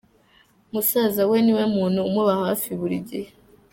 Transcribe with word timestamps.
Musaza 0.71 1.21
we 1.29 1.37
niwe 1.45 1.63
muntu 1.75 1.99
umuba 2.09 2.33
hafi 2.43 2.69
buri 2.79 2.97
gihe. 3.09 3.29